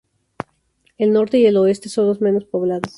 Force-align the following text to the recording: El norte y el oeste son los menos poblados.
El 0.97 1.13
norte 1.13 1.37
y 1.37 1.45
el 1.45 1.57
oeste 1.57 1.87
son 1.87 2.07
los 2.07 2.21
menos 2.21 2.43
poblados. 2.45 2.81